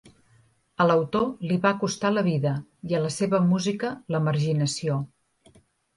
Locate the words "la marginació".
4.17-4.97